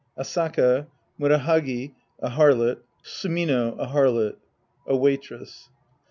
ASAKA. 0.17 0.87
MuRAHAGi, 1.19 1.93
a 2.23 2.29
harlot. 2.31 2.77
SuMiNO, 3.03 3.75
a 3.79 3.85
harlot. 3.85 4.37
A 4.87 4.95
Waitress. 4.97 5.69